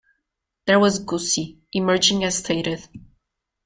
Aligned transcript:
There 0.65 0.79
was 0.79 0.97
Gussie, 0.97 1.59
emerging 1.73 2.23
as 2.23 2.39
stated. 2.39 2.87